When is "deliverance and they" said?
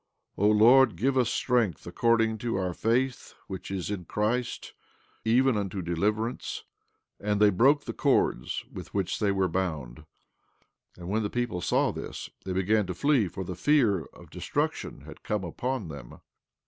5.83-7.51